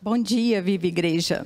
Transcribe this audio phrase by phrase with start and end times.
[0.00, 1.44] Bom dia, Viva Igreja.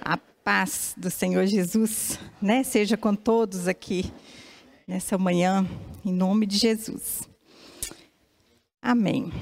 [0.00, 4.12] A paz do Senhor Jesus, né, seja com todos aqui
[4.84, 5.64] nessa manhã,
[6.04, 7.20] em nome de Jesus.
[8.82, 9.32] Amém.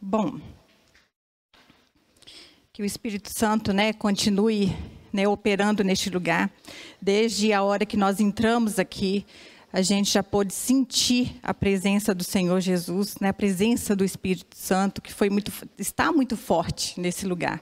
[0.00, 0.40] Bom,
[2.72, 4.74] que o Espírito Santo, né, continue
[5.12, 6.50] né, operando neste lugar.
[7.02, 9.26] Desde a hora que nós entramos aqui,
[9.74, 14.56] a gente já pôde sentir a presença do Senhor Jesus, né, a presença do Espírito
[14.56, 17.60] Santo, que foi muito, está muito forte nesse lugar.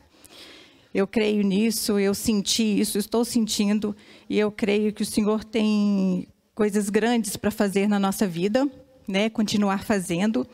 [0.92, 3.96] Eu creio nisso, eu senti isso, estou sentindo,
[4.28, 8.68] e eu creio que o Senhor tem coisas grandes para fazer na nossa vida,
[9.08, 10.46] né, continuar fazendo.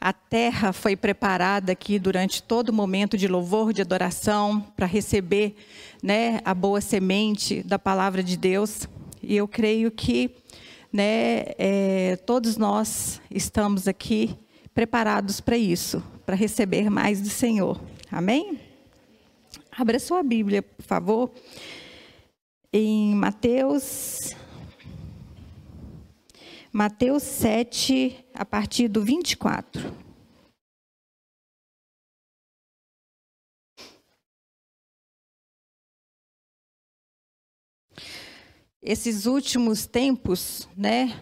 [0.00, 5.56] A terra foi preparada aqui durante todo o momento de louvor, de adoração, para receber
[6.02, 8.88] né, a boa semente da palavra de Deus.
[9.22, 10.30] E eu creio que
[10.96, 14.34] né, é, todos nós estamos aqui
[14.72, 17.78] preparados para isso, para receber mais do Senhor.
[18.10, 18.58] Amém?
[19.70, 21.30] Abra sua Bíblia, por favor,
[22.72, 24.34] em Mateus.
[26.72, 30.05] Mateus 7, a partir do 24.
[38.86, 41.20] Esses últimos tempos, né,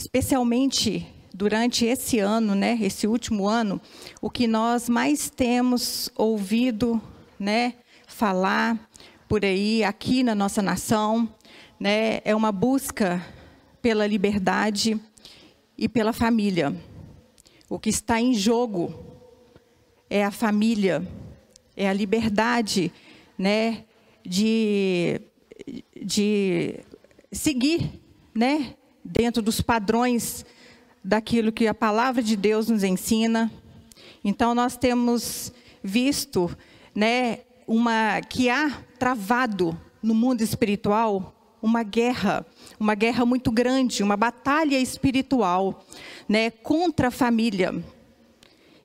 [0.00, 3.80] especialmente durante esse ano, né, esse último ano,
[4.20, 7.00] o que nós mais temos ouvido,
[7.38, 7.74] né,
[8.08, 8.90] falar
[9.28, 11.32] por aí aqui na nossa nação,
[11.78, 13.24] né, é uma busca
[13.80, 15.00] pela liberdade
[15.78, 16.74] e pela família.
[17.68, 18.92] O que está em jogo
[20.10, 21.06] é a família,
[21.76, 22.92] é a liberdade,
[23.38, 23.84] né,
[24.26, 25.20] de
[26.04, 26.80] de
[27.32, 28.00] seguir,
[28.34, 30.44] né, dentro dos padrões
[31.02, 33.50] daquilo que a palavra de Deus nos ensina.
[34.22, 36.54] Então nós temos visto,
[36.94, 41.34] né, uma que há travado no mundo espiritual
[41.64, 42.44] uma guerra,
[42.78, 45.82] uma guerra muito grande, uma batalha espiritual,
[46.28, 47.82] né, contra a família.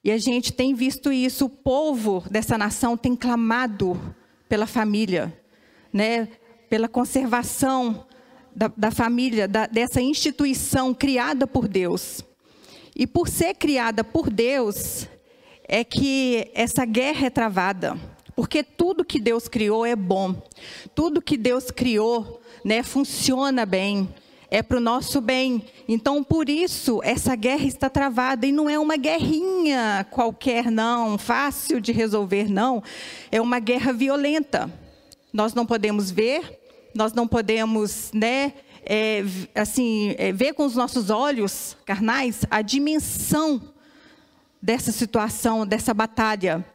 [0.02, 4.00] E a gente tem visto isso, o povo dessa nação tem clamado
[4.48, 5.38] pela família,
[5.92, 6.30] né?
[6.70, 8.06] Pela conservação
[8.56, 12.24] da, da família, da, dessa instituição criada por Deus.
[12.96, 15.08] E por ser criada por Deus,
[15.64, 17.98] é que essa guerra é travada.
[18.36, 20.36] Porque tudo que Deus criou é bom.
[20.96, 24.10] Tudo que Deus criou né, funciona bem.
[24.52, 25.64] É para o nosso bem.
[25.88, 28.48] Então, por isso, essa guerra está travada.
[28.48, 32.82] E não é uma guerrinha qualquer, não, fácil de resolver, não.
[33.32, 34.72] É uma guerra violenta.
[35.32, 36.59] Nós não podemos ver,
[36.94, 39.24] nós não podemos, né, é,
[39.54, 43.62] assim, é, ver com os nossos olhos carnais a dimensão
[44.62, 46.66] dessa situação, dessa batalha.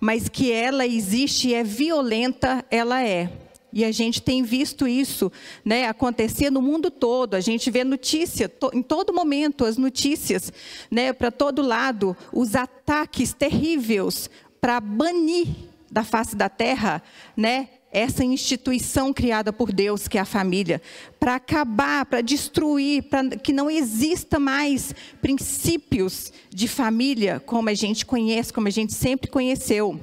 [0.00, 3.30] Mas que ela existe e é violenta, ela é.
[3.72, 5.30] E a gente tem visto isso
[5.64, 7.34] né, acontecer no mundo todo.
[7.34, 10.52] A gente vê notícia, to, em todo momento, as notícias,
[10.90, 14.28] né, para todo lado, os ataques terríveis
[14.60, 15.48] para banir
[15.90, 17.02] da face da terra
[17.36, 20.80] né, essa instituição criada por Deus, que é a família,
[21.18, 28.06] para acabar, para destruir, para que não exista mais princípios de família como a gente
[28.06, 29.98] conhece, como a gente sempre conheceu.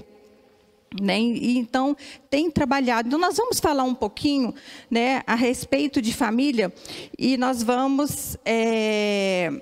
[1.02, 1.20] Né?
[1.20, 1.96] E, então,
[2.30, 3.08] tem trabalhado.
[3.08, 4.54] Então, nós vamos falar um pouquinho
[4.90, 6.74] né, a respeito de família
[7.18, 9.62] e nós vamos é,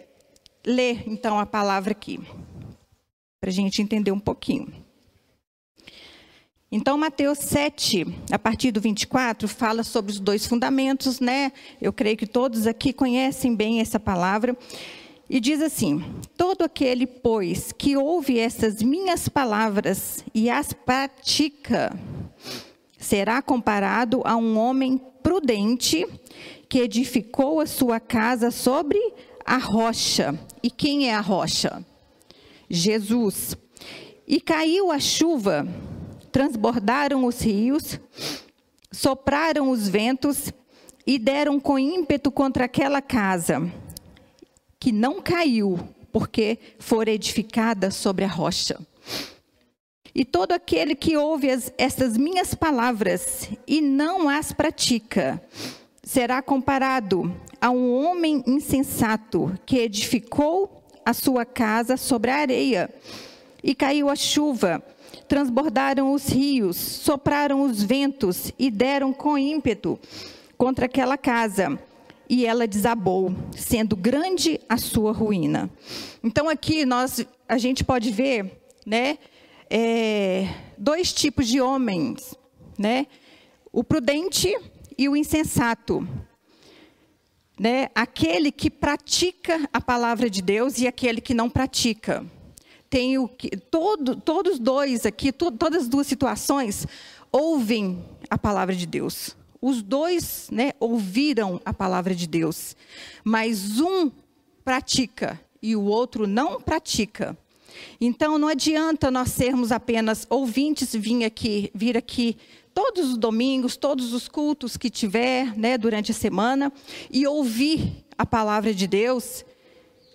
[0.65, 2.19] ler, então, a palavra aqui,
[3.39, 4.84] para a gente entender um pouquinho.
[6.77, 11.53] Então, Mateus 7, a partir do 24, fala sobre os dois fundamentos, né?
[11.81, 14.57] Eu creio que todos aqui conhecem bem essa palavra.
[15.29, 16.03] E diz assim:
[16.35, 21.97] Todo aquele, pois, que ouve essas minhas palavras e as pratica,
[22.99, 26.05] será comparado a um homem prudente
[26.67, 28.99] que edificou a sua casa sobre
[29.45, 30.37] a rocha.
[30.61, 31.85] E quem é a rocha?
[32.69, 33.55] Jesus.
[34.27, 35.65] E caiu a chuva
[36.35, 37.97] transbordaram os rios,
[38.91, 40.51] sopraram os ventos
[41.07, 43.71] e deram com ímpeto contra aquela casa,
[44.77, 45.79] que não caiu,
[46.11, 48.77] porque fora edificada sobre a rocha.
[50.13, 55.41] E todo aquele que ouve as, estas minhas palavras e não as pratica,
[56.03, 62.89] será comparado a um homem insensato que edificou a sua casa sobre a areia.
[63.63, 64.83] E caiu a chuva,
[65.27, 69.99] transbordaram os rios, sopraram os ventos e deram com ímpeto
[70.57, 71.79] contra aquela casa.
[72.27, 75.69] E ela desabou, sendo grande a sua ruína.
[76.23, 79.19] Então aqui nós a gente pode ver, né,
[79.69, 82.35] é, dois tipos de homens,
[82.77, 83.07] né?
[83.71, 84.55] O prudente
[84.97, 86.07] e o insensato.
[87.59, 87.89] Né?
[87.95, 92.25] Aquele que pratica a palavra de Deus e aquele que não pratica.
[92.95, 96.87] Tem o que todo, todos dois aqui, to, todas as duas situações
[97.29, 99.35] ouvem a palavra de Deus.
[99.61, 102.73] Os dois, né, ouviram a palavra de Deus,
[103.21, 104.09] mas um
[104.63, 107.37] pratica e o outro não pratica.
[107.99, 112.37] Então não adianta nós sermos apenas ouvintes, vir aqui, vir aqui
[112.73, 116.71] todos os domingos, todos os cultos que tiver, né, durante a semana
[117.11, 119.43] e ouvir a palavra de Deus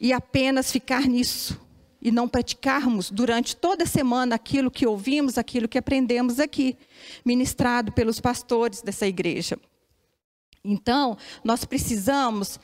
[0.00, 1.60] e apenas ficar nisso
[2.00, 6.76] e não praticarmos durante toda a semana aquilo que ouvimos, aquilo que aprendemos aqui,
[7.24, 9.58] ministrado pelos pastores dessa igreja.
[10.64, 12.58] Então, nós precisamos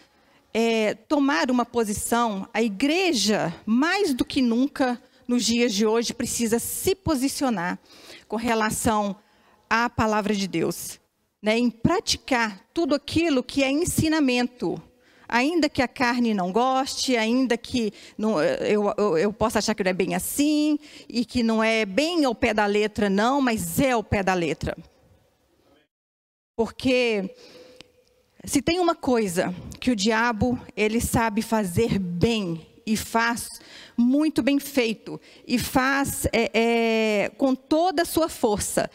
[0.52, 6.58] é, tomar uma posição, a igreja, mais do que nunca, nos dias de hoje, precisa
[6.58, 7.78] se posicionar
[8.26, 9.16] com relação
[9.68, 10.98] à palavra de Deus,
[11.42, 14.80] né, em praticar tudo aquilo que é ensinamento,
[15.28, 19.82] ainda que a carne não goste, ainda que não, eu, eu, eu, possa achar que
[19.82, 20.78] não é bem assim,
[21.08, 24.34] e que não é bem ao pé da letra, não, mas é ao pé da
[24.34, 24.76] letra.
[26.56, 27.34] Porque
[28.44, 33.60] se tem uma coisa que o diabo ele sabe fazer bem e faz
[33.96, 38.90] muito bem feito e faz é, é, com toda a sua força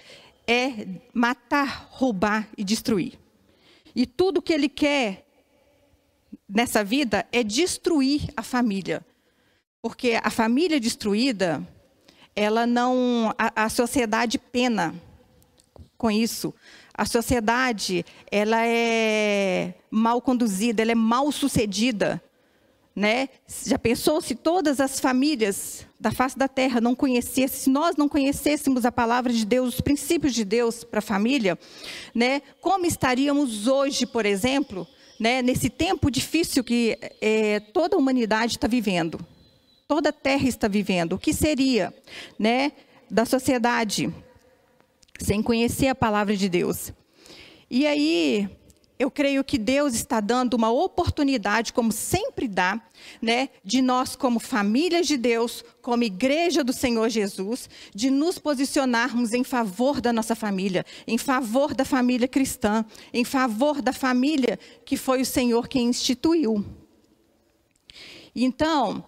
[0.47, 3.19] é matar, roubar e destruir.
[3.95, 5.27] E tudo que ele quer
[6.53, 9.05] nessa vida é destruir a família.
[9.81, 11.65] Porque a família destruída,
[12.35, 13.33] ela não.
[13.37, 14.93] A, a sociedade pena
[15.97, 16.53] com isso.
[16.93, 22.21] A sociedade, ela é mal conduzida, ela é mal sucedida.
[22.93, 23.29] Né?
[23.65, 28.09] Já pensou se todas as famílias da face da terra não conhecessem, se nós não
[28.09, 31.57] conhecêssemos a palavra de Deus, os princípios de Deus para a família,
[32.13, 32.41] né?
[32.59, 34.85] Como estaríamos hoje, por exemplo,
[35.21, 35.39] né?
[35.43, 39.23] Nesse tempo difícil que é, toda a humanidade está vivendo,
[39.87, 41.93] toda a terra está vivendo, o que seria,
[42.39, 42.71] né?
[43.07, 44.11] Da sociedade
[45.19, 46.91] sem conhecer a palavra de Deus.
[47.69, 48.49] E aí,
[49.01, 52.79] eu creio que Deus está dando uma oportunidade, como sempre dá,
[53.19, 59.33] né, de nós, como família de Deus, como igreja do Senhor Jesus, de nos posicionarmos
[59.33, 64.95] em favor da nossa família, em favor da família cristã, em favor da família que
[64.95, 66.63] foi o Senhor quem instituiu.
[68.35, 69.03] Então,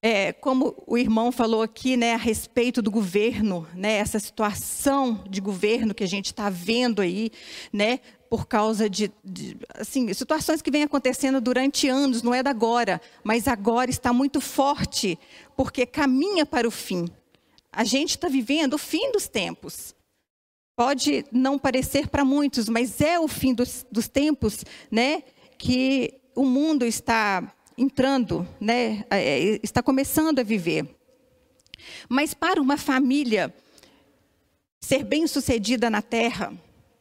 [0.00, 5.40] é, como o irmão falou aqui, né, a respeito do governo, né, essa situação de
[5.40, 7.30] governo que a gente está vendo aí,
[7.72, 7.98] né,
[8.28, 13.00] por causa de, de, assim, situações que vêm acontecendo durante anos, não é da agora,
[13.22, 15.18] mas agora está muito forte,
[15.56, 17.08] porque caminha para o fim.
[17.72, 19.94] A gente está vivendo o fim dos tempos.
[20.76, 25.22] Pode não parecer para muitos, mas é o fim dos, dos tempos, né,
[25.56, 30.88] que o mundo está entrando, né, é, é, está começando a viver.
[32.08, 33.54] Mas para uma família
[34.80, 36.52] ser bem-sucedida na terra,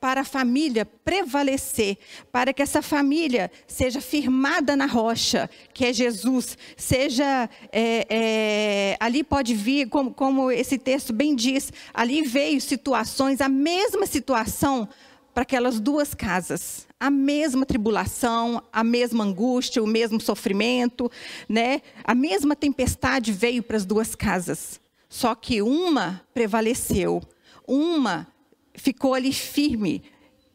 [0.07, 1.97] para a família prevalecer,
[2.31, 9.21] para que essa família seja firmada na rocha, que é Jesus, seja é, é, ali
[9.21, 14.87] pode vir, como, como esse texto bem diz, ali veio situações, a mesma situação
[15.33, 16.87] para aquelas duas casas.
[16.97, 21.11] A mesma tribulação, a mesma angústia, o mesmo sofrimento,
[21.49, 21.81] né?
[22.01, 24.79] A mesma tempestade veio para as duas casas.
[25.09, 27.21] Só que uma prevaleceu,
[27.67, 28.25] uma
[28.77, 30.03] ficou ali firme,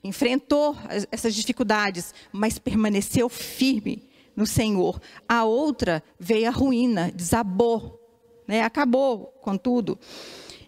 [0.03, 0.77] enfrentou
[1.11, 5.01] essas dificuldades, mas permaneceu firme no Senhor.
[5.29, 8.01] A outra veio a ruína, desabou,
[8.47, 8.63] né?
[8.63, 9.99] acabou com tudo.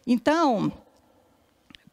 [0.07, 0.71] Então,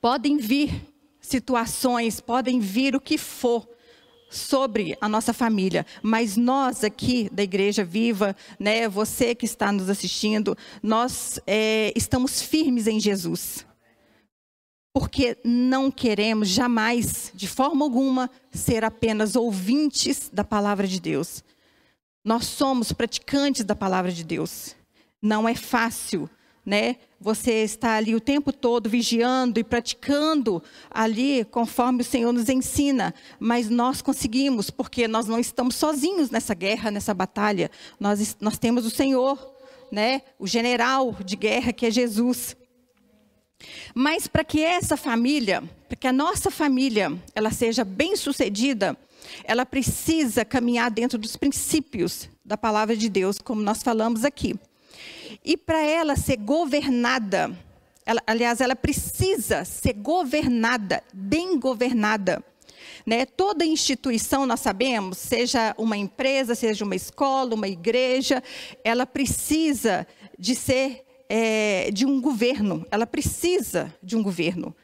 [0.02, 0.88] podem vir
[1.22, 3.70] situações, podem vir o que for
[4.30, 9.90] sobre a nossa família, mas nós aqui da Igreja Viva, né, você que está nos
[9.90, 13.66] assistindo, nós é, estamos firmes em Jesus.
[14.94, 21.44] Porque não queremos jamais, de forma alguma, ser apenas ouvintes da palavra de Deus.
[22.24, 24.76] Nós somos praticantes da palavra de Deus.
[25.22, 26.30] Não é fácil,
[26.66, 26.98] né?
[27.20, 33.14] Você está ali o tempo todo vigiando e praticando ali conforme o Senhor nos ensina,
[33.40, 37.70] mas nós conseguimos, porque nós não estamos sozinhos nessa guerra, nessa batalha.
[38.00, 39.38] Nós, nós temos o Senhor,
[39.92, 40.22] né?
[40.38, 42.56] O general de guerra que é Jesus.
[43.94, 48.98] Mas para que essa família, para que a nossa família, ela seja bem-sucedida,
[49.44, 54.56] ela precisa caminhar dentro dos princípios da palavra de Deus, como nós falamos aqui.
[55.44, 57.52] E para ela ser governada,
[58.06, 62.44] ela, aliás, ela precisa ser governada, bem governada.
[63.06, 63.26] Né?
[63.26, 68.44] Toda instituição, nós sabemos, seja uma empresa, seja uma escola, uma igreja,
[68.84, 70.06] ela precisa
[70.38, 74.76] de ser é, de um governo, ela precisa de um governo.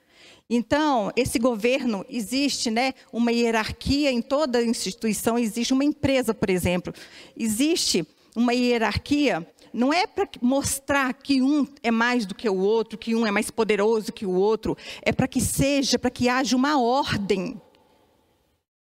[0.50, 6.94] Então, esse governo existe, né, uma hierarquia em toda instituição, existe uma empresa, por exemplo,
[7.36, 12.98] existe uma hierarquia, não é para mostrar que um é mais do que o outro,
[12.98, 16.56] que um é mais poderoso que o outro, é para que seja, para que haja
[16.56, 17.62] uma ordem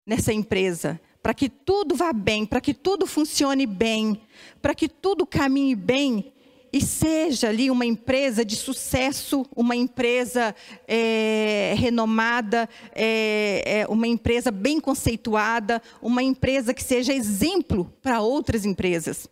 [0.06, 4.18] nessa empresa, para que tudo vá bem, para que tudo funcione bem,
[4.62, 6.32] para que tudo caminhe bem
[6.72, 10.54] e seja ali uma empresa de sucesso, uma empresa
[10.86, 18.64] é, renomada, é, é, uma empresa bem conceituada, uma empresa que seja exemplo para outras
[18.64, 19.28] empresas.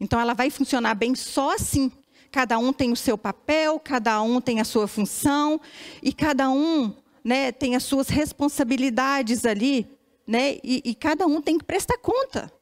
[0.00, 1.90] Então, ela vai funcionar bem só assim.
[2.30, 5.60] Cada um tem o seu papel, cada um tem a sua função
[6.02, 6.92] e cada um
[7.24, 9.86] né, tem as suas responsabilidades ali,
[10.26, 12.52] né, e, e cada um tem que prestar conta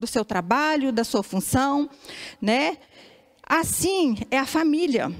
[0.00, 1.88] do seu trabalho, da sua função,
[2.40, 2.76] né?
[3.46, 5.12] Assim é a família.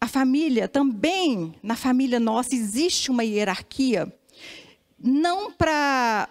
[0.00, 4.12] A família também, na família nossa, existe uma hierarquia.
[4.98, 6.26] Não para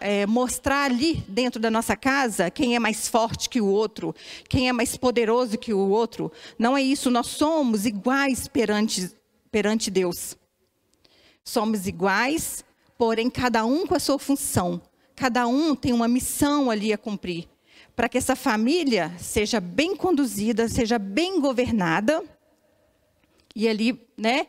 [0.00, 4.14] é, mostrar ali dentro da nossa casa quem é mais forte que o outro,
[4.48, 6.32] quem é mais poderoso que o outro.
[6.58, 9.10] Não é isso, nós somos iguais perante,
[9.50, 10.36] perante Deus.
[11.44, 12.64] Somos iguais,
[12.98, 14.82] porém cada um com a sua função.
[15.14, 17.51] Cada um tem uma missão ali a cumprir
[17.94, 22.22] para que essa família seja bem conduzida, seja bem governada
[23.54, 24.46] e ali, né,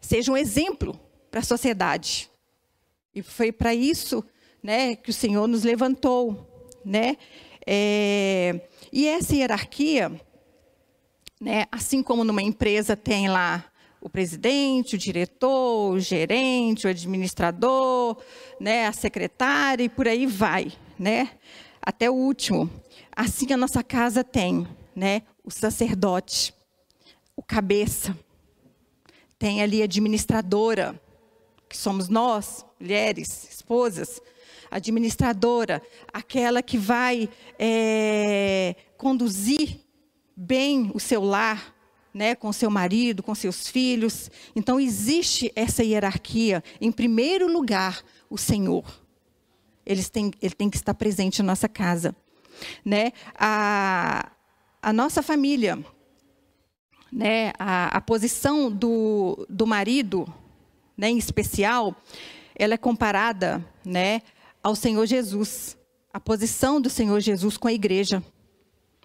[0.00, 0.98] seja um exemplo
[1.30, 2.30] para a sociedade.
[3.14, 4.24] E foi para isso,
[4.62, 6.46] né, que o Senhor nos levantou,
[6.84, 7.16] né?
[7.66, 10.10] É, e essa hierarquia,
[11.40, 13.70] né, assim como numa empresa tem lá
[14.00, 18.16] o presidente, o diretor, o gerente, o administrador,
[18.58, 21.30] né, a secretária e por aí vai, né?
[21.82, 22.70] Até o último.
[23.14, 25.22] Assim a nossa casa tem, né?
[25.44, 26.54] O sacerdote,
[27.36, 28.16] o cabeça,
[29.38, 31.00] tem ali a administradora,
[31.68, 34.20] que somos nós, mulheres, esposas,
[34.70, 35.82] administradora,
[36.12, 39.80] aquela que vai é, conduzir
[40.36, 41.74] bem o seu lar,
[42.12, 44.30] né, com seu marido, com seus filhos.
[44.54, 46.62] Então existe essa hierarquia.
[46.80, 48.99] Em primeiro lugar, o Senhor.
[49.84, 52.14] Eles têm, ele tem que estar presente na nossa casa.
[52.84, 53.12] Né?
[53.34, 54.30] A,
[54.82, 55.78] a nossa família,
[57.12, 57.52] né?
[57.58, 60.32] a, a posição do, do marido,
[60.96, 61.10] né?
[61.10, 61.96] em especial,
[62.54, 64.22] ela é comparada né?
[64.62, 65.76] ao Senhor Jesus.
[66.12, 68.22] A posição do Senhor Jesus com a igreja.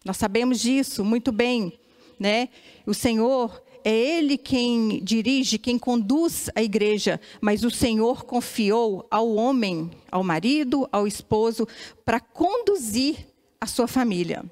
[0.04, 1.80] Nós sabemos disso muito bem.
[2.20, 2.50] Né?
[2.86, 9.36] O Senhor, é Ele quem dirige, quem conduz a igreja, mas o Senhor confiou ao
[9.36, 11.68] homem, ao marido, ao esposo,
[12.04, 13.28] para conduzir
[13.62, 14.44] a sua família.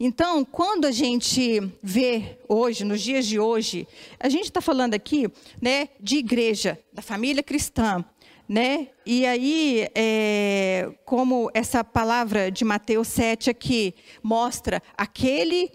[0.00, 3.86] Então, quando a gente vê hoje, nos dias de hoje,
[4.18, 5.30] a gente está falando aqui
[5.62, 8.04] né, de igreja, da família cristã,
[8.48, 8.88] né?
[9.06, 15.70] E aí, é, como essa palavra de Mateus 7 aqui mostra aquele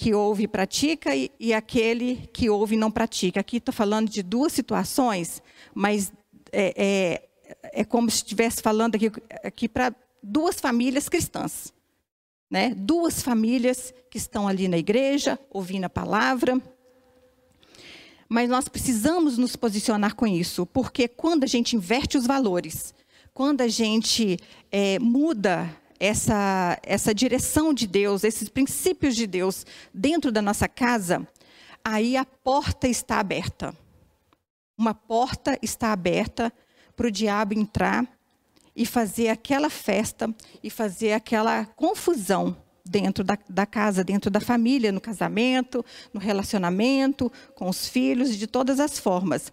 [0.00, 3.38] que ouve e pratica e, e aquele que ouve e não pratica.
[3.38, 5.42] Aqui estou falando de duas situações,
[5.74, 6.10] mas
[6.50, 9.12] é, é, é como se estivesse falando aqui,
[9.44, 11.70] aqui para duas famílias cristãs.
[12.50, 12.74] Né?
[12.74, 16.58] Duas famílias que estão ali na igreja, ouvindo a palavra.
[18.26, 22.94] Mas nós precisamos nos posicionar com isso, porque quando a gente inverte os valores,
[23.34, 24.38] quando a gente
[24.72, 31.28] é, muda essa, essa direção de Deus, esses princípios de Deus dentro da nossa casa,
[31.84, 33.76] aí a porta está aberta.
[34.76, 36.50] Uma porta está aberta
[36.96, 38.08] para o diabo entrar
[38.74, 44.90] e fazer aquela festa e fazer aquela confusão dentro da, da, casa, dentro da família,
[44.90, 49.52] no casamento, no relacionamento, com os filhos, de todas as formas.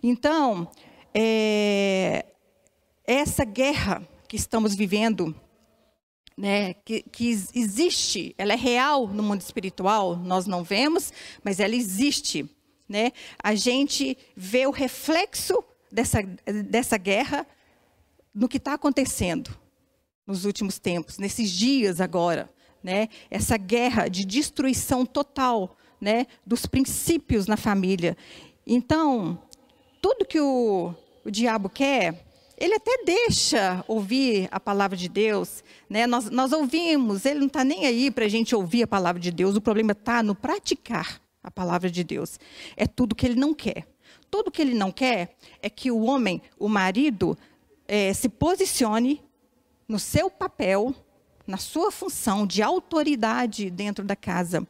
[0.00, 0.70] Então,
[1.12, 2.24] é,
[3.04, 5.34] essa guerra que estamos vivendo
[6.38, 11.74] né, que, que, existe, ela é real no mundo espiritual, nós não vemos, mas ela
[11.74, 12.48] existe.
[12.88, 13.10] Né?
[13.42, 17.44] A gente vê o reflexo dessa, dessa guerra
[18.32, 19.50] no que está acontecendo
[20.24, 22.48] nos últimos tempos, nesses dias agora.
[22.84, 23.08] Né?
[23.28, 28.16] Essa guerra de destruição total né, dos princípios na família.
[28.64, 29.42] Então,
[30.00, 32.27] tudo que o, o diabo quer
[32.58, 36.08] ele até deixa ouvir a palavra de Deus, né?
[36.08, 39.30] Nós, nós ouvimos, ele não está nem aí para a gente ouvir a palavra de
[39.30, 42.38] Deus, o problema está no praticar a palavra de Deus.
[42.76, 43.86] É tudo que ele não quer.
[44.28, 47.38] Tudo que ele não quer é que o homem, o marido,
[47.86, 49.22] é, se posicione
[49.86, 50.92] no seu papel,
[51.46, 54.66] na sua função de autoridade dentro da casa,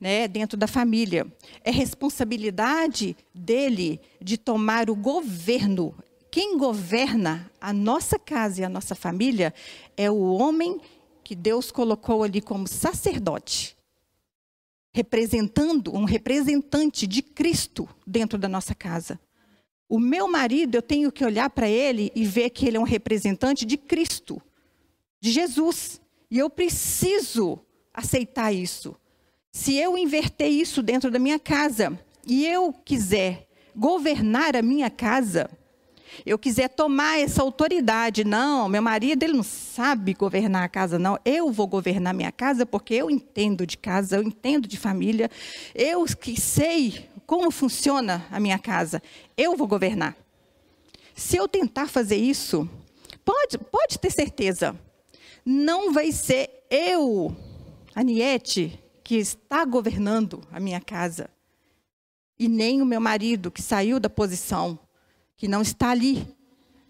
[0.00, 1.26] né, dentro da família.
[1.62, 5.94] É responsabilidade dele de tomar o governo
[6.30, 9.54] quem governa a nossa casa e a nossa família
[9.96, 10.80] é o homem
[11.24, 13.76] que Deus colocou ali como sacerdote,
[14.92, 19.20] representando um representante de Cristo dentro da nossa casa.
[19.88, 22.84] O meu marido, eu tenho que olhar para ele e ver que ele é um
[22.84, 24.40] representante de Cristo,
[25.20, 26.00] de Jesus.
[26.30, 27.58] E eu preciso
[27.92, 28.94] aceitar isso.
[29.50, 35.48] Se eu inverter isso dentro da minha casa e eu quiser governar a minha casa,
[36.24, 41.18] eu quiser tomar essa autoridade, não, meu marido ele não sabe governar a casa, não.
[41.24, 45.30] Eu vou governar minha casa porque eu entendo de casa, eu entendo de família,
[45.74, 49.02] eu que sei como funciona a minha casa,
[49.36, 50.16] eu vou governar.
[51.14, 52.68] Se eu tentar fazer isso,
[53.24, 54.74] pode, pode ter certeza,
[55.44, 57.36] não vai ser eu,
[57.94, 61.28] Aniette, que está governando a minha casa,
[62.38, 64.78] e nem o meu marido que saiu da posição
[65.38, 66.26] que não está ali,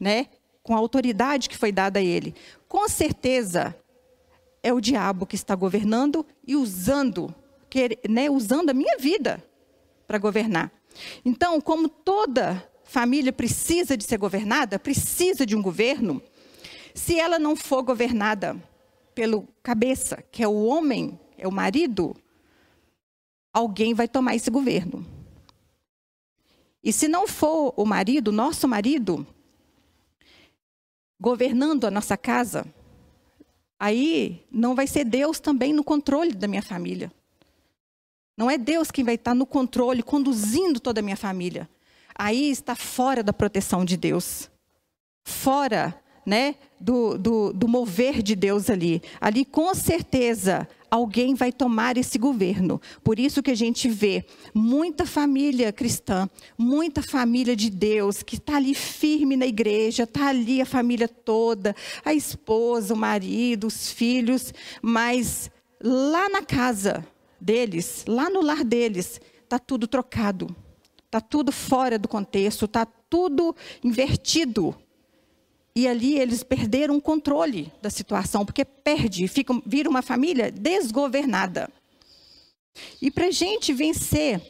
[0.00, 0.26] né?
[0.62, 2.34] Com a autoridade que foi dada a ele.
[2.66, 3.76] Com certeza
[4.62, 7.32] é o diabo que está governando e usando,
[8.08, 9.44] né, usando a minha vida
[10.06, 10.72] para governar.
[11.24, 16.20] Então, como toda família precisa de ser governada, precisa de um governo,
[16.94, 18.56] se ela não for governada
[19.14, 22.16] pelo cabeça, que é o homem, é o marido,
[23.52, 25.17] alguém vai tomar esse governo.
[26.82, 29.26] E se não for o marido, nosso marido,
[31.20, 32.66] governando a nossa casa,
[33.78, 37.12] aí não vai ser Deus também no controle da minha família.
[38.36, 41.68] Não é Deus quem vai estar no controle, conduzindo toda a minha família.
[42.14, 44.48] Aí está fora da proteção de Deus.
[45.26, 49.02] Fora né, do, do, do mover de Deus ali.
[49.20, 52.80] Ali, com certeza, alguém vai tomar esse governo.
[53.02, 54.24] Por isso que a gente vê
[54.54, 60.60] muita família cristã, muita família de Deus que está ali firme na igreja, está ali
[60.60, 61.74] a família toda,
[62.04, 65.50] a esposa, o marido, os filhos, mas
[65.82, 67.06] lá na casa
[67.40, 70.54] deles, lá no lar deles, está tudo trocado,
[71.04, 74.74] está tudo fora do contexto, está tudo invertido.
[75.78, 81.70] E ali eles perderam o controle da situação, porque perde, fica, vira uma família desgovernada.
[83.00, 84.42] E para a gente vencer,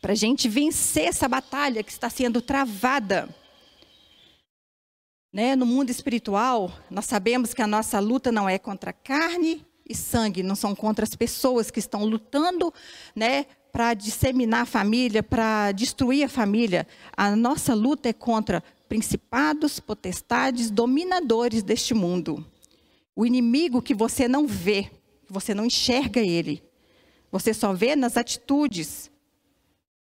[0.00, 3.28] para a gente vencer essa batalha que está sendo travada,
[5.32, 9.96] né, no mundo espiritual, nós sabemos que a nossa luta não é contra carne e
[9.96, 12.72] sangue, não são contra as pessoas que estão lutando,
[13.16, 16.86] né, para disseminar a família, para destruir a família.
[17.16, 22.44] A nossa luta é contra principados, potestades, dominadores deste mundo.
[23.14, 24.90] O inimigo que você não vê,
[25.28, 26.60] você não enxerga ele.
[27.30, 29.08] Você só vê nas atitudes,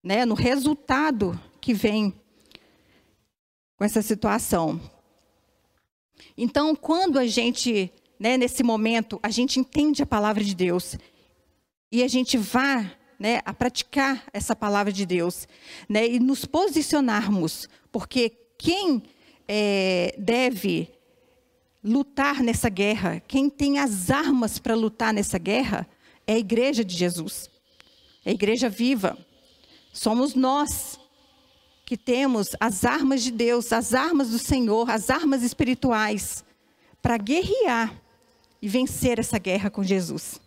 [0.01, 2.13] né, no resultado que vem
[3.75, 4.79] com essa situação.
[6.37, 10.95] Então, quando a gente, né, nesse momento, a gente entende a palavra de Deus
[11.91, 15.49] e a gente vai né, a praticar essa palavra de Deus
[15.89, 19.01] né, e nos posicionarmos, porque quem
[19.47, 20.89] é, deve
[21.81, 25.87] lutar nessa guerra, quem tem as armas para lutar nessa guerra,
[26.27, 27.49] é a igreja de Jesus,
[28.25, 29.17] é a igreja viva.
[29.93, 30.99] Somos nós
[31.85, 36.43] que temos as armas de Deus, as armas do Senhor, as armas espirituais,
[37.01, 37.95] para guerrear
[38.61, 40.39] e vencer essa guerra com Jesus.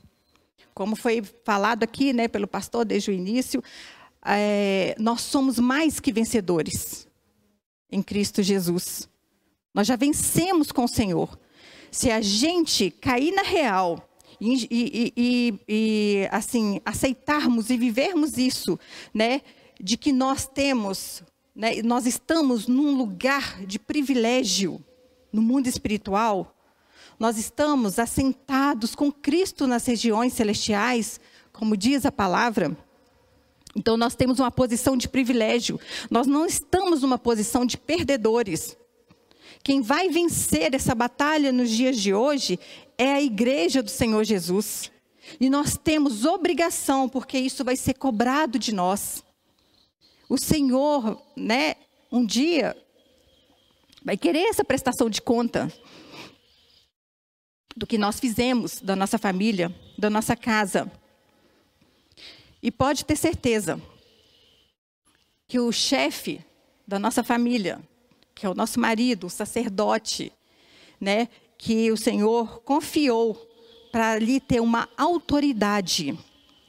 [0.74, 3.64] Como foi falado aqui né, pelo pastor desde o início,
[4.22, 7.10] é, nós somos mais que vencedores
[7.92, 9.08] em Cristo Jesus.
[9.74, 11.38] Nós já vencemos com o Senhor.
[11.90, 14.08] Se a gente cair na real
[14.40, 18.78] e, e, e, e, assim aceitarmos e vivermos isso,
[19.12, 19.42] né,
[19.78, 21.22] de que nós temos,
[21.54, 24.82] né, nós estamos num lugar de privilégio
[25.32, 26.56] no mundo espiritual,
[27.18, 31.20] nós estamos assentados com Cristo nas regiões celestiais,
[31.52, 32.76] como diz a palavra.
[33.74, 35.80] Então, nós temos uma posição de privilégio.
[36.10, 38.76] Nós não estamos numa posição de perdedores.
[39.62, 42.58] Quem vai vencer essa batalha nos dias de hoje
[42.98, 44.90] é a igreja do Senhor Jesus.
[45.40, 49.24] E nós temos obrigação, porque isso vai ser cobrado de nós.
[50.28, 51.76] O Senhor, né,
[52.10, 52.76] um dia,
[54.04, 55.72] vai querer essa prestação de conta
[57.76, 60.90] do que nós fizemos, da nossa família, da nossa casa.
[62.62, 63.80] E pode ter certeza
[65.48, 66.40] que o chefe
[66.86, 67.80] da nossa família,
[68.34, 70.32] que é o nosso marido, o sacerdote,
[71.00, 73.34] né, que o Senhor confiou
[73.90, 76.16] para ali ter uma autoridade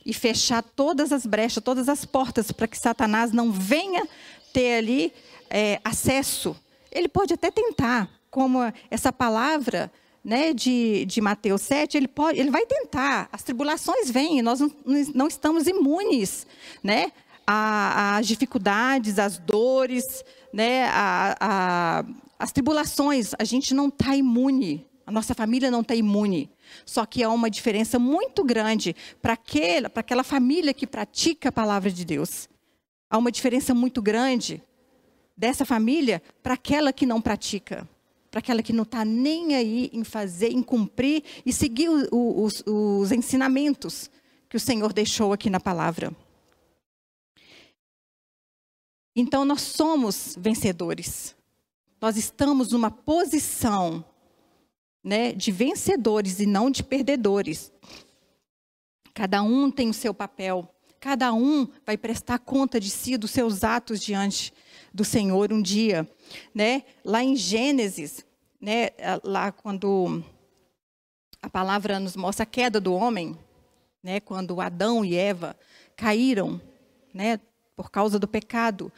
[0.05, 4.07] e fechar todas as brechas, todas as portas para que Satanás não venha
[4.51, 5.13] ter ali
[5.49, 6.55] é, acesso.
[6.91, 9.91] Ele pode até tentar, como essa palavra
[10.23, 13.27] né, de, de Mateus 7, ele, pode, ele vai tentar.
[13.31, 14.71] As tribulações vêm, nós não,
[15.13, 16.47] não estamos imunes
[16.81, 17.11] né,
[17.45, 22.05] às dificuldades, às dores, né, a, a,
[22.39, 23.31] as tribulações.
[23.37, 26.49] A gente não está imune, a nossa família não está imune.
[26.85, 31.91] Só que há uma diferença muito grande para aquela, aquela família que pratica a palavra
[31.91, 32.47] de Deus.
[33.09, 34.63] Há uma diferença muito grande
[35.35, 37.87] dessa família para aquela que não pratica
[38.33, 42.43] para aquela que não está nem aí em fazer, em cumprir e seguir o, o,
[42.45, 44.09] os, os ensinamentos
[44.49, 46.11] que o Senhor deixou aqui na palavra.
[49.15, 51.35] Então, nós somos vencedores.
[52.01, 54.03] Nós estamos numa posição
[55.03, 57.71] né, de vencedores e não de perdedores.
[59.13, 60.67] Cada um tem o seu papel.
[60.99, 64.51] Cada um vai prestar conta de si, dos seus atos diante
[64.93, 66.07] do Senhor um dia,
[66.53, 66.83] né?
[67.03, 68.23] Lá em Gênesis,
[68.61, 68.91] né,
[69.23, 70.23] lá quando
[71.41, 73.37] a palavra nos mostra a queda do homem,
[74.01, 75.55] né, quando Adão e Eva
[75.97, 76.61] caíram,
[77.13, 77.39] né,
[77.75, 78.91] por causa do pecado.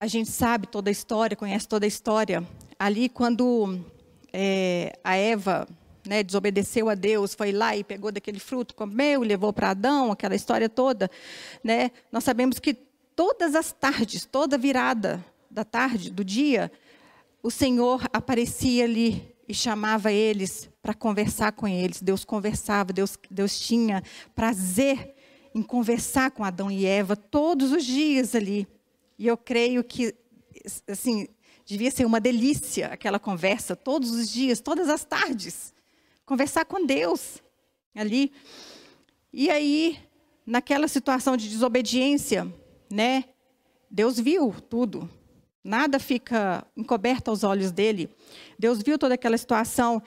[0.00, 2.46] A gente sabe toda a história, conhece toda a história.
[2.78, 3.82] Ali, quando
[4.32, 5.66] é, a Eva
[6.06, 10.34] né, desobedeceu a Deus, foi lá e pegou daquele fruto, comeu, levou para Adão, aquela
[10.34, 11.10] história toda.
[11.64, 12.87] Né, nós sabemos que
[13.18, 16.70] todas as tardes, toda virada da tarde, do dia,
[17.42, 22.00] o Senhor aparecia ali e chamava eles para conversar com eles.
[22.00, 24.04] Deus conversava, Deus, Deus tinha
[24.36, 25.16] prazer
[25.52, 28.68] em conversar com Adão e Eva todos os dias ali.
[29.18, 30.14] E eu creio que,
[30.86, 31.26] assim,
[31.66, 35.74] devia ser uma delícia aquela conversa todos os dias, todas as tardes.
[36.24, 37.42] Conversar com Deus
[37.96, 38.30] ali.
[39.32, 39.98] E aí,
[40.46, 42.46] naquela situação de desobediência,
[42.90, 43.24] né?
[43.90, 45.08] Deus viu tudo.
[45.62, 48.08] Nada fica encoberto aos olhos dele.
[48.58, 50.02] Deus viu toda aquela situação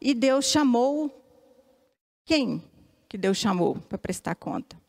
[0.00, 1.10] e Deus chamou
[2.24, 2.62] quem
[3.08, 4.80] que Deus chamou para prestar conta?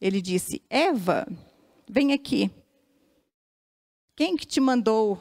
[0.00, 1.26] Ele disse: "Eva,
[1.88, 2.50] vem aqui.
[4.16, 5.16] Quem que te mandou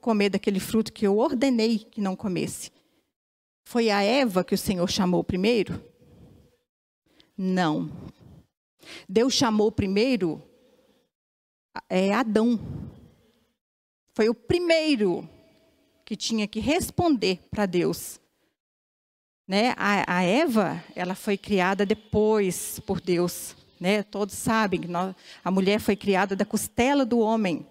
[0.00, 2.70] comer daquele fruto que eu ordenei que não comesse?
[3.64, 5.82] Foi a Eva que o Senhor chamou primeiro?
[7.36, 7.90] Não.
[9.08, 10.42] Deus chamou primeiro
[11.88, 12.58] é Adão.
[14.14, 15.28] Foi o primeiro
[16.04, 18.20] que tinha que responder para Deus.
[19.46, 19.74] Né?
[19.76, 23.56] A, a, Eva, ela foi criada depois por Deus.
[23.80, 24.02] Né?
[24.02, 27.66] Todos sabem que nós, a mulher foi criada da costela do homem.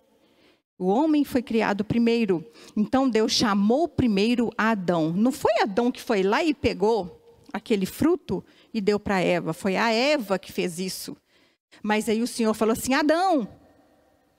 [0.78, 2.44] O homem foi criado primeiro.
[2.76, 5.14] Então Deus chamou primeiro Adão.
[5.14, 7.22] Não foi Adão que foi lá e pegou
[7.54, 9.54] aquele fruto e deu para Eva.
[9.54, 11.16] Foi a Eva que fez isso.
[11.84, 13.48] Mas aí o Senhor falou assim: Adão,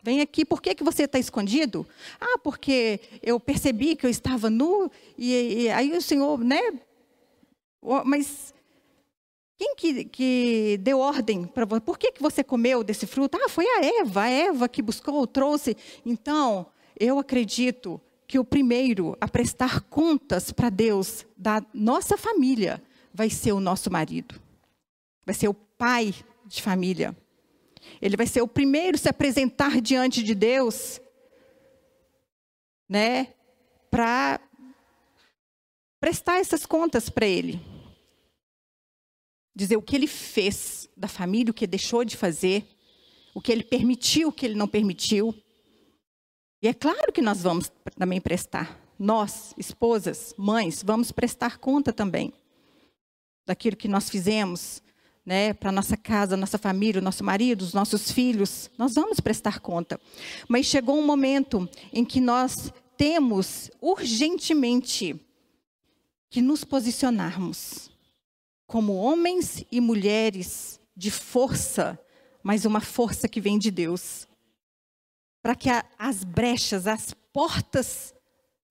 [0.02, 1.86] Vem aqui, por que, que você está escondido?
[2.20, 6.60] Ah, porque eu percebi que eu estava nu, e, e aí o Senhor, né?
[8.04, 8.52] Mas
[9.56, 11.80] quem que, que deu ordem para você?
[11.80, 13.38] Por que, que você comeu desse fruto?
[13.40, 15.76] Ah, foi a Eva, a Eva que buscou, trouxe.
[16.04, 16.66] Então,
[16.98, 22.82] eu acredito que o primeiro a prestar contas para Deus da nossa família
[23.14, 24.34] vai ser o nosso marido,
[25.24, 26.12] vai ser o pai
[26.44, 27.16] de família.
[28.00, 31.00] Ele vai ser o primeiro a se apresentar diante de Deus,
[32.88, 33.34] né,
[33.90, 34.40] para
[36.00, 37.60] prestar essas contas para ele.
[39.54, 42.66] Dizer o que ele fez da família, o que deixou de fazer,
[43.34, 45.34] o que ele permitiu, o que ele não permitiu.
[46.62, 48.80] E é claro que nós vamos também prestar.
[48.98, 52.32] Nós, esposas, mães, vamos prestar conta também
[53.46, 54.82] daquilo que nós fizemos,
[55.24, 59.60] né, para nossa casa, nossa família, o nosso marido, os nossos filhos, nós vamos prestar
[59.60, 60.00] conta.
[60.48, 65.18] Mas chegou um momento em que nós temos urgentemente
[66.28, 67.90] que nos posicionarmos
[68.66, 71.98] como homens e mulheres de força,
[72.42, 74.26] mas uma força que vem de Deus.
[75.42, 78.14] Para que a, as brechas, as portas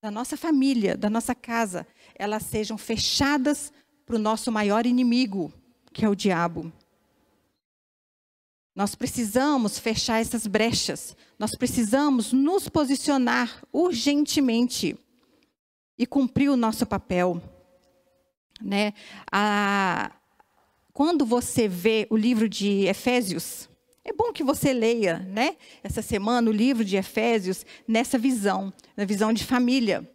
[0.02, 1.86] da nossa família, da nossa casa,
[2.16, 3.72] elas sejam fechadas
[4.06, 5.54] para o nosso maior inimigo,
[5.94, 6.72] que é o diabo.
[8.76, 11.16] Nós precisamos fechar essas brechas.
[11.38, 14.98] Nós precisamos nos posicionar urgentemente
[15.98, 17.42] e cumprir o nosso papel.
[18.62, 18.94] Né?
[19.32, 20.12] A,
[20.94, 23.70] quando você vê o livro de Efésios,
[24.04, 25.56] é bom que você leia, né?
[25.84, 30.10] Essa semana o livro de Efésios nessa visão, na visão de família,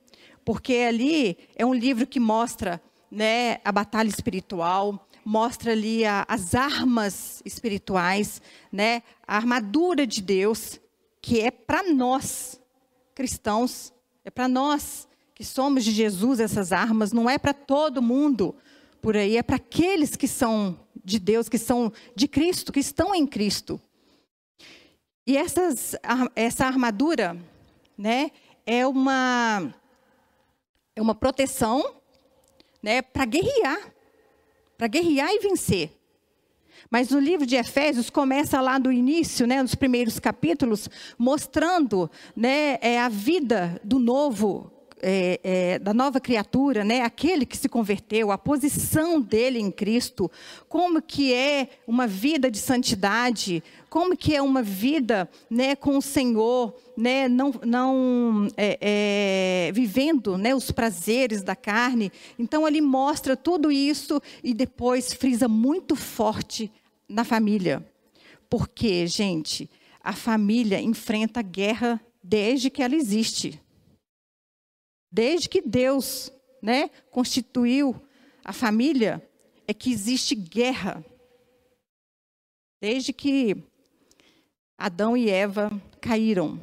[0.44, 6.54] porque ali é um livro que mostra, né, a batalha espiritual, mostra ali a, as
[6.54, 10.80] armas espirituais, né, a armadura de Deus,
[11.20, 12.60] que é para nós
[13.12, 13.92] cristãos,
[14.24, 18.54] é para nós que somos de Jesus essas armas, não é para todo mundo
[19.02, 23.12] por aí, é para aqueles que são de Deus, que são de Cristo, que estão
[23.12, 23.80] em Cristo.
[25.26, 25.96] E essas,
[26.36, 27.36] essa armadura,
[27.98, 28.30] né,
[28.64, 29.74] é uma,
[30.94, 31.96] é uma proteção,
[32.80, 33.95] né, para guerrear,
[34.76, 35.92] para guerrear e vencer.
[36.90, 42.78] Mas no livro de Efésios começa lá do início, né, nos primeiros capítulos, mostrando, né,
[42.80, 44.75] é a vida do novo
[45.08, 47.02] é, é, da nova criatura, né?
[47.02, 50.28] aquele que se converteu, a posição dele em Cristo,
[50.68, 56.02] como que é uma vida de santidade, como que é uma vida né, com o
[56.02, 58.78] Senhor, né, não, não é,
[59.68, 62.10] é, vivendo né, os prazeres da carne.
[62.36, 66.68] Então ele mostra tudo isso e depois frisa muito forte
[67.08, 67.86] na família.
[68.50, 69.70] Porque, gente,
[70.02, 73.60] a família enfrenta guerra desde que ela existe.
[75.16, 77.96] Desde que Deus né, constituiu
[78.44, 79.26] a família,
[79.66, 81.02] é que existe guerra.
[82.82, 83.56] Desde que
[84.76, 86.60] Adão e Eva caíram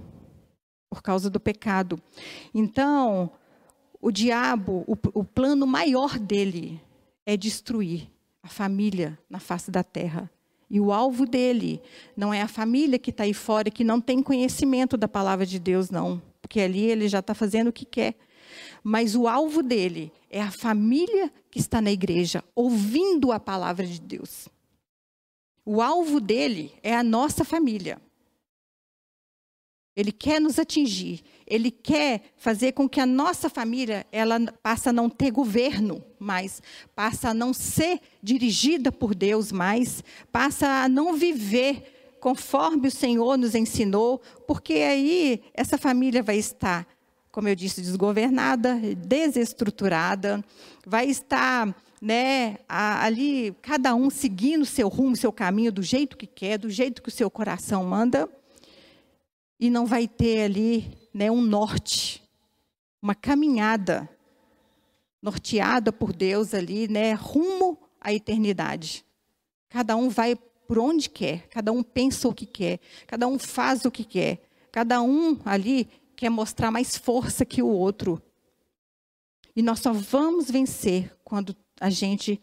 [0.88, 2.00] por causa do pecado.
[2.54, 3.32] Então,
[4.00, 6.80] o diabo, o, o plano maior dele
[7.26, 8.08] é destruir
[8.44, 10.30] a família na face da terra.
[10.70, 11.82] E o alvo dele
[12.16, 15.58] não é a família que está aí fora, que não tem conhecimento da palavra de
[15.58, 16.22] Deus, não.
[16.40, 18.16] Porque ali ele já está fazendo o que quer
[18.84, 24.02] mas o alvo dele é a família que está na igreja, ouvindo a palavra de
[24.02, 24.50] Deus.
[25.66, 28.02] O alvo dele é a nossa família.
[29.96, 34.94] Ele quer nos atingir, ele quer fazer com que a nossa família ela passe a
[34.94, 36.62] não ter governo mais,
[36.96, 43.38] passa a não ser dirigida por Deus mais, passa a não viver conforme o Senhor
[43.38, 46.88] nos ensinou, porque aí essa família vai estar
[47.34, 50.46] como eu disse, desgovernada, desestruturada,
[50.86, 56.60] vai estar né, ali cada um seguindo seu rumo, seu caminho do jeito que quer,
[56.60, 58.30] do jeito que o seu coração manda,
[59.60, 62.22] e não vai ter ali né, um norte,
[63.02, 64.08] uma caminhada
[65.20, 69.04] norteada por Deus ali, né, rumo à eternidade.
[69.70, 70.36] Cada um vai
[70.68, 74.40] por onde quer, cada um pensa o que quer, cada um faz o que quer,
[74.72, 78.22] cada um ali quer mostrar mais força que o outro.
[79.56, 82.42] E nós só vamos vencer quando a gente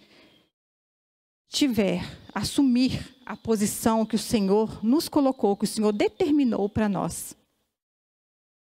[1.48, 2.02] tiver,
[2.32, 7.36] assumir a posição que o Senhor nos colocou, que o Senhor determinou para nós.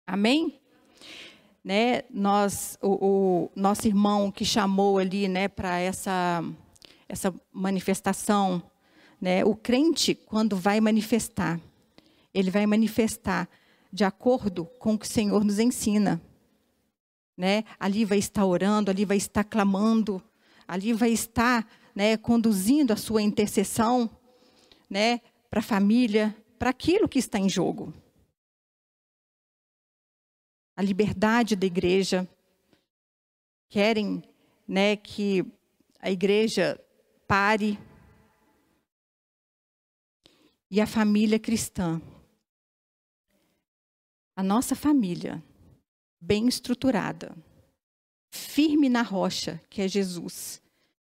[0.07, 0.61] Amém?
[1.62, 6.42] Né, nós, o, o, nosso irmão que chamou ali, né, para essa
[7.11, 8.62] essa manifestação,
[9.20, 11.61] né, o crente quando vai manifestar,
[12.33, 13.48] ele vai manifestar
[13.92, 16.20] de acordo com o que o Senhor nos ensina.
[17.37, 17.64] Né?
[17.79, 20.22] Ali vai estar orando, ali vai estar clamando,
[20.68, 24.09] ali vai estar né, conduzindo a sua intercessão
[24.88, 27.92] né, para a família, para aquilo que está em jogo.
[30.76, 32.29] A liberdade da igreja.
[33.68, 34.22] Querem
[34.66, 35.44] né, que
[36.00, 36.81] a igreja
[37.26, 37.79] pare.
[40.70, 42.00] E a família cristã
[44.40, 45.42] a nossa família
[46.18, 47.37] bem estruturada,
[48.31, 50.62] firme na rocha, que é Jesus,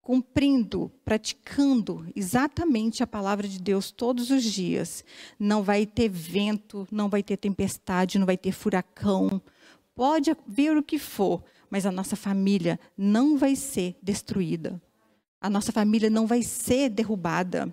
[0.00, 5.04] cumprindo, praticando exatamente a palavra de Deus todos os dias,
[5.38, 9.42] não vai ter vento, não vai ter tempestade, não vai ter furacão,
[9.94, 14.80] pode vir o que for, mas a nossa família não vai ser destruída.
[15.38, 17.70] A nossa família não vai ser derrubada,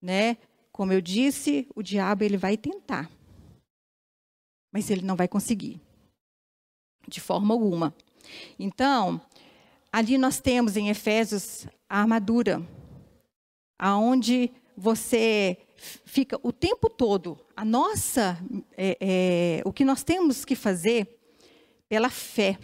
[0.00, 0.38] né?
[0.72, 3.14] Como eu disse, o diabo ele vai tentar
[4.72, 5.80] mas ele não vai conseguir,
[7.08, 7.94] de forma alguma.
[8.58, 9.20] Então,
[9.92, 12.62] ali nós temos em Efésios a armadura,
[13.78, 15.58] aonde você
[16.04, 17.38] fica o tempo todo.
[17.56, 18.38] A nossa,
[18.76, 21.18] é, é, o que nós temos que fazer
[21.88, 22.58] pela fé,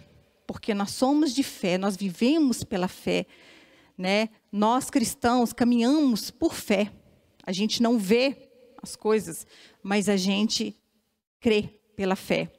[0.47, 3.27] porque nós somos de fé, nós vivemos pela fé,
[3.97, 4.29] né?
[4.51, 6.93] Nós cristãos caminhamos por fé.
[7.45, 8.51] A gente não vê
[8.83, 9.47] as coisas,
[9.83, 10.77] mas a gente
[11.41, 12.51] crê pela fé.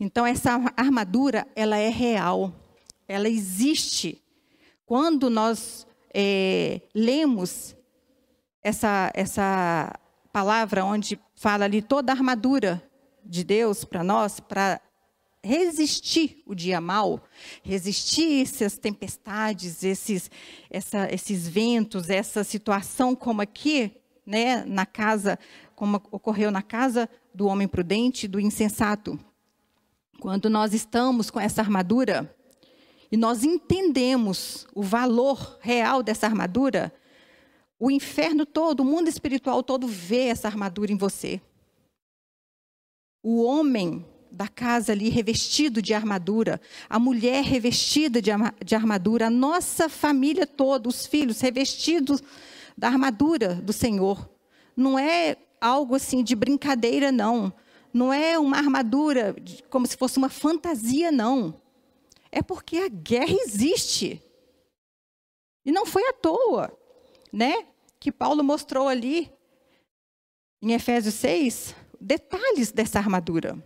[0.00, 2.52] Então essa armadura, ela é real,
[3.06, 4.22] ela existe.
[4.84, 7.76] Quando nós é, lemos
[8.62, 9.98] essa, essa
[10.32, 12.82] palavra onde fala ali toda a armadura
[13.24, 14.80] de Deus para nós, para
[15.42, 17.22] resistir o dia mal,
[17.62, 20.30] resistir essas tempestades, esses,
[20.68, 23.92] essa, esses ventos, essa situação como aqui,
[24.26, 25.38] né, na casa,
[25.76, 29.20] como ocorreu na casa do homem prudente, do insensato.
[30.18, 32.34] Quando nós estamos com essa armadura
[33.12, 36.90] e nós entendemos o valor real dessa armadura,
[37.78, 41.38] o inferno todo, o mundo espiritual todo vê essa armadura em você.
[43.22, 48.30] O homem da casa ali revestido de armadura, a mulher revestida de,
[48.64, 52.22] de armadura, a nossa família toda, os filhos revestidos
[52.76, 54.26] da armadura do Senhor.
[54.74, 57.52] Não é algo assim de brincadeira, não.
[57.92, 59.34] Não é uma armadura
[59.70, 61.54] como se fosse uma fantasia, não.
[62.30, 64.22] É porque a guerra existe.
[65.64, 66.76] E não foi à toa,
[67.32, 67.66] né?
[67.98, 69.32] Que Paulo mostrou ali
[70.62, 73.56] em Efésios 6 detalhes dessa armadura.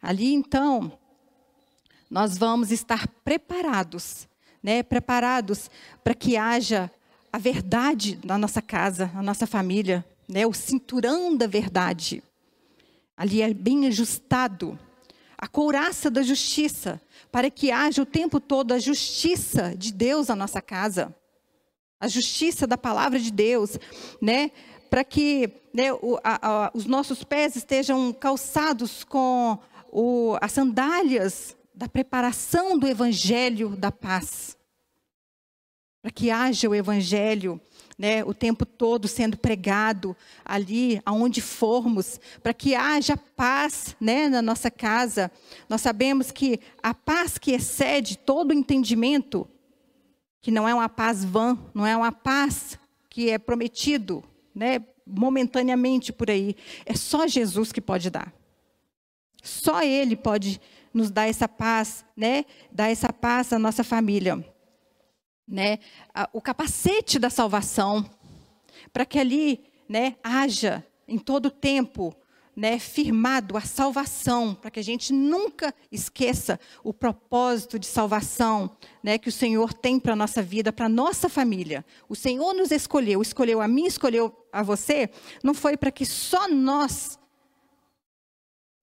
[0.00, 0.98] Ali então,
[2.10, 4.28] nós vamos estar preparados,
[4.62, 4.82] né?
[4.82, 5.70] Preparados
[6.02, 6.90] para que haja
[7.34, 10.46] a verdade na nossa casa, na nossa família, né?
[10.46, 12.22] O cinturão da verdade.
[13.16, 14.78] Ali é bem ajustado.
[15.36, 17.00] A couraça da justiça,
[17.32, 21.12] para que haja o tempo todo a justiça de Deus na nossa casa.
[21.98, 23.80] A justiça da palavra de Deus,
[24.22, 24.52] né?
[24.88, 29.58] Para que né, o, a, a, os nossos pés estejam calçados com
[29.90, 34.56] o, as sandálias da preparação do evangelho da paz.
[36.04, 37.58] Para que haja o evangelho
[37.98, 40.14] né, o tempo todo sendo pregado
[40.44, 45.32] ali, aonde formos, para que haja paz né, na nossa casa.
[45.66, 49.48] Nós sabemos que a paz que excede todo entendimento,
[50.42, 54.22] que não é uma paz vã, não é uma paz que é prometido
[54.54, 58.30] né, momentaneamente por aí, é só Jesus que pode dar.
[59.42, 60.60] Só Ele pode
[60.92, 62.44] nos dar essa paz, né?
[62.70, 64.44] Dar essa paz à nossa família,
[65.46, 65.78] né?
[66.32, 68.08] O capacete da salvação,
[68.92, 70.16] para que ali, né?
[70.22, 72.14] Haja em todo o tempo,
[72.56, 72.78] né?
[72.78, 79.18] Firmado a salvação, para que a gente nunca esqueça o propósito de salvação, né?
[79.18, 81.84] Que o Senhor tem para a nossa vida, para a nossa família.
[82.08, 85.10] O Senhor nos escolheu, escolheu a mim, escolheu a você.
[85.42, 87.18] Não foi para que só nós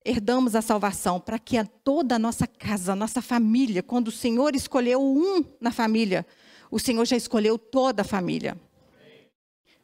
[0.04, 4.12] herdamos a salvação para que a toda a nossa casa, a nossa família, quando o
[4.12, 6.26] Senhor escolheu um na família,
[6.72, 8.58] o Senhor já escolheu toda a família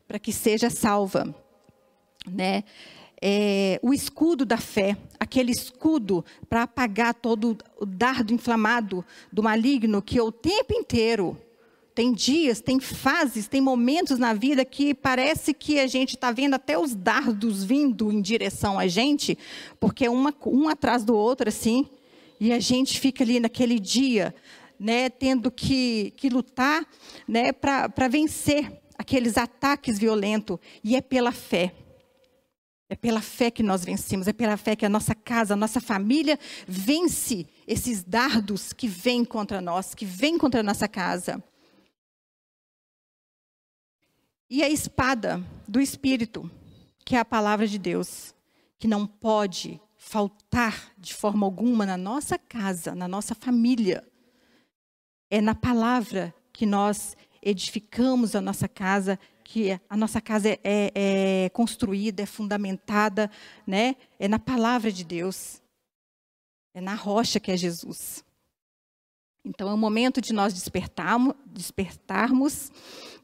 [0.07, 1.35] para que seja salva,
[2.25, 2.63] né?
[3.21, 10.01] É, o escudo da fé, aquele escudo para apagar todo o dardo inflamado do maligno
[10.03, 11.35] que o tempo inteiro
[11.95, 16.53] tem dias, tem fases, tem momentos na vida que parece que a gente está vendo
[16.53, 19.35] até os dardos vindo em direção a gente,
[19.79, 21.87] porque é uma, um atrás do outro, assim,
[22.39, 24.35] e a gente fica ali naquele dia,
[24.79, 26.87] né, tendo que, que lutar
[27.27, 31.73] né, para vencer aqueles ataques violentos, e é pela fé.
[32.89, 35.81] É pela fé que nós vencemos, é pela fé que a nossa casa, a nossa
[35.81, 41.43] família vence esses dardos que vêm contra nós, que vêm contra a nossa casa.
[44.49, 46.49] E a espada do Espírito,
[47.03, 48.33] que é a palavra de Deus,
[48.79, 54.07] que não pode faltar de forma alguma na nossa casa, na nossa família.
[55.29, 61.45] É na palavra que nós edificamos a nossa casa, que a nossa casa é, é,
[61.45, 63.29] é construída, é fundamentada,
[63.65, 63.95] né?
[64.19, 65.61] É na palavra de Deus.
[66.73, 68.23] É na rocha que é Jesus.
[69.43, 72.69] Então é o momento de nós despertarmos, despertarmos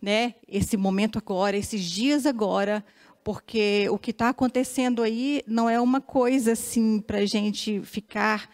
[0.02, 2.84] né, esse momento agora, esses dias agora,
[3.24, 8.50] porque o que está acontecendo aí não é uma coisa assim para a gente ficar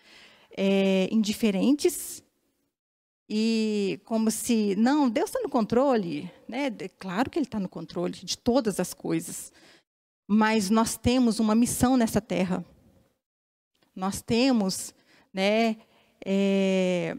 [0.58, 2.24] é, indiferentes
[3.30, 6.72] e como se não Deus está no controle, né?
[6.98, 9.54] Claro que Ele está no controle de todas as coisas,
[10.28, 12.66] mas nós temos uma missão nessa terra.
[13.96, 14.96] Nós temos,
[15.32, 15.78] né?
[16.26, 17.16] É,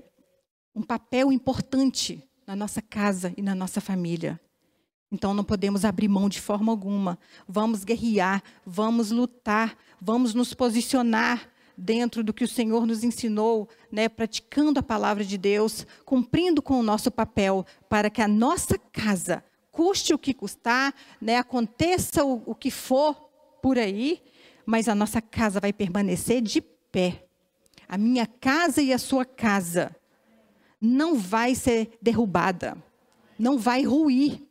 [0.74, 4.40] um papel importante na nossa casa e na nossa família.
[5.12, 7.18] Então não podemos abrir mão de forma alguma.
[7.48, 14.08] Vamos guerrear, vamos lutar, vamos nos posicionar dentro do que o Senhor nos ensinou, né,
[14.08, 19.42] praticando a palavra de Deus, cumprindo com o nosso papel, para que a nossa casa
[19.70, 21.36] custe o que custar, né?
[21.36, 23.14] aconteça o, o que for
[23.62, 24.20] por aí,
[24.66, 27.24] mas a nossa casa vai permanecer de pé.
[27.88, 29.94] A minha casa e a sua casa
[30.80, 32.76] não vai ser derrubada,
[33.38, 34.42] não vai ruir,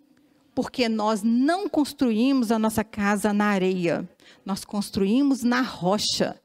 [0.53, 4.07] porque nós não construímos a nossa casa na areia,
[4.45, 6.39] nós construímos na rocha.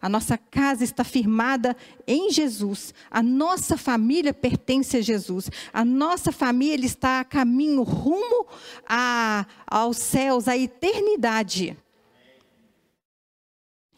[0.00, 1.76] A nossa casa está firmada
[2.06, 2.94] em Jesus.
[3.10, 5.50] A nossa família pertence a Jesus.
[5.72, 8.46] A nossa família está a caminho rumo
[8.88, 11.76] a, aos céus, à eternidade.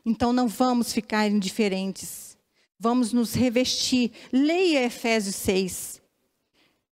[0.04, 2.36] Então não vamos ficar indiferentes.
[2.78, 4.12] Vamos nos revestir.
[4.32, 5.98] Leia Efésios 6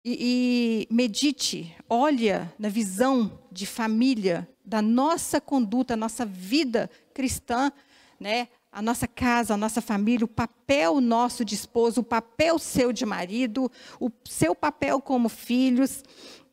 [0.04, 7.72] e, e medite, olha na visão de família, da nossa conduta, nossa vida cristã,
[8.20, 8.47] né?
[8.72, 13.05] A nossa casa, a nossa família, o papel nosso de esposo, o papel seu de
[13.05, 16.03] marido, o seu papel como filhos,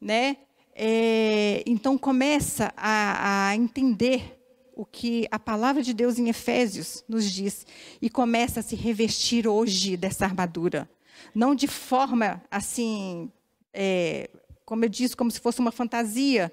[0.01, 0.39] né?
[0.75, 4.39] É, então começa a, a, entender
[4.75, 7.67] o que a palavra de Deus em Efésios nos diz
[8.01, 10.87] e começa a se revestir hoje dessa armadura,
[11.35, 13.33] não de forma assim
[13.73, 14.29] é,
[14.67, 16.53] como eu disse, como se fosse uma fantasia.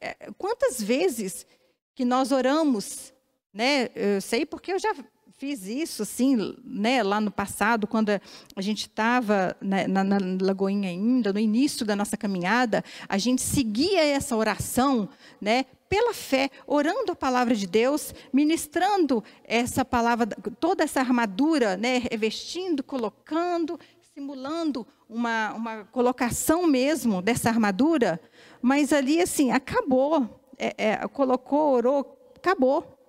[0.00, 1.46] É, quantas vezes
[1.94, 3.14] que nós oramos,
[3.52, 3.88] né?
[3.94, 4.94] Eu sei porque eu já
[5.42, 8.10] fiz isso, assim, né, lá no passado, quando
[8.54, 13.42] a gente estava né, na, na, Lagoinha ainda, no início da nossa caminhada, a gente
[13.42, 15.08] seguia essa oração,
[15.40, 20.28] né, pela fé, orando a palavra de Deus, ministrando essa palavra,
[20.60, 23.80] toda essa armadura, né, revestindo, colocando,
[24.14, 28.20] simulando uma, uma colocação mesmo dessa armadura,
[28.62, 30.40] mas ali assim, acabou.
[30.56, 33.01] É, é, colocou, orou, acabou.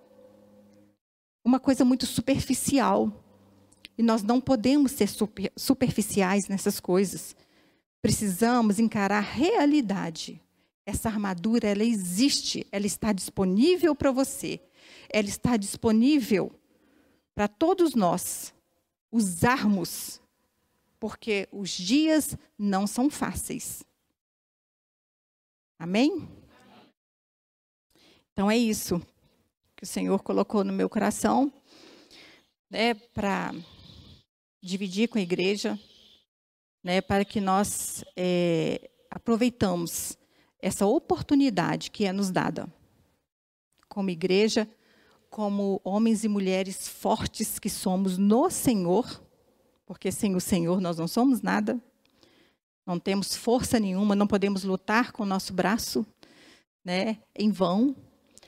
[1.44, 3.12] Uma coisa muito superficial.
[3.96, 7.36] E nós não podemos ser super, superficiais nessas coisas.
[8.00, 10.40] Precisamos encarar a realidade.
[10.86, 14.60] Essa armadura, ela existe, ela está disponível para você.
[15.10, 16.50] Ela está disponível
[17.34, 18.52] para todos nós
[19.12, 20.20] usarmos
[20.98, 23.84] porque os dias não são fáceis.
[25.78, 26.26] Amém?
[28.32, 29.00] Então é isso
[29.84, 31.52] que o Senhor colocou no meu coração,
[32.70, 33.54] né, para
[34.62, 35.78] dividir com a igreja,
[36.82, 40.16] né, para que nós é, aproveitamos
[40.58, 42.66] essa oportunidade que é nos dada,
[43.86, 44.66] como igreja,
[45.28, 49.22] como homens e mulheres fortes que somos no Senhor,
[49.84, 51.78] porque sem o Senhor nós não somos nada,
[52.86, 56.06] não temos força nenhuma, não podemos lutar com o nosso braço,
[56.82, 57.94] né, em vão,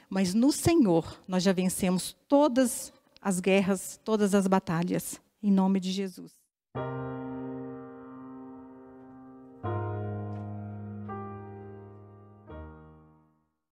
[0.09, 5.91] mas no Senhor nós já vencemos todas as guerras, todas as batalhas, em nome de
[5.91, 6.33] Jesus.